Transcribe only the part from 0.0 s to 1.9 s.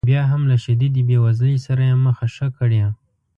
بیا هم له شدیدې بې وزلۍ سره